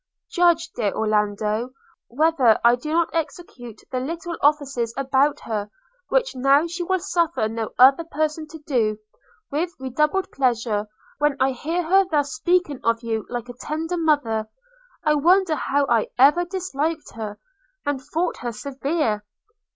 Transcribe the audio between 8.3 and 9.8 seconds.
to do, with